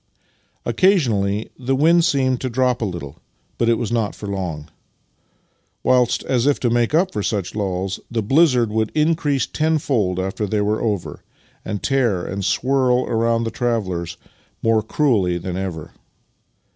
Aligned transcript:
Occasionally 0.65 1.51
the 1.59 1.75
wind 1.75 2.03
seemed 2.03 2.41
to 2.41 2.49
drop 2.49 2.81
a 2.81 2.85
little, 2.85 3.17
but 3.59 3.69
it 3.69 3.75
was 3.77 3.91
not 3.91 4.15
for 4.15 4.25
long; 4.25 4.67
whilst, 5.83 6.23
as 6.23 6.47
if 6.47 6.59
to 6.61 6.71
m.ake 6.71 6.95
up 6.95 7.13
for 7.13 7.21
such 7.21 7.53
lulls, 7.53 7.99
the 8.09 8.23
blizzard 8.23 8.71
would 8.71 8.91
increase 8.95 9.45
ten 9.45 9.77
fold 9.77 10.19
after 10.19 10.47
they 10.47 10.61
were 10.61 10.81
over, 10.81 11.23
and 11.63 11.83
tear 11.83 12.25
and 12.25 12.43
swirl 12.43 13.05
around 13.05 13.43
the 13.43 13.51
travellers 13.51 14.17
more 14.63 14.81
cruelly 14.81 15.37
than 15.37 15.55
ever. 15.55 15.91